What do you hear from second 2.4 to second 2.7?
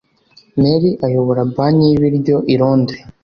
i